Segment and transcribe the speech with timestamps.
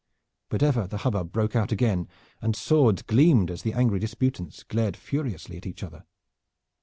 [0.49, 2.07] But ever the hubbub broke out again,
[2.41, 6.05] and swords gleamed as the angry disputants glared furiously at each other.